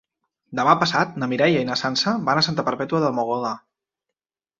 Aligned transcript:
Demà 0.59 0.71
passat 0.83 1.11
na 1.23 1.27
Mireia 1.33 1.59
i 1.65 1.67
na 1.67 1.77
Sança 1.81 2.13
van 2.29 2.41
a 2.41 2.45
Santa 2.47 2.65
Perpètua 2.71 3.03
de 3.05 3.13
Mogoda. 3.19 3.53